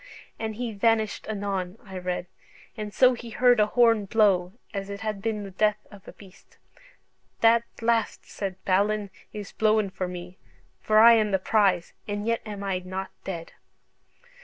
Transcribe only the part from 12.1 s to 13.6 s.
yet am I not dead.'"